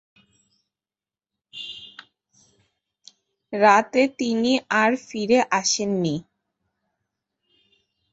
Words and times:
রাতে 3.53 4.01
তিনি 4.19 4.51
আর 4.81 4.91
ফিরে 5.07 5.39
আসেননি। 5.59 6.15